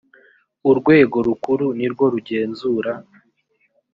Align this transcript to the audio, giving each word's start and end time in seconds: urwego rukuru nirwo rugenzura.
urwego 0.69 1.17
rukuru 1.27 1.65
nirwo 1.77 2.05
rugenzura. 2.13 2.91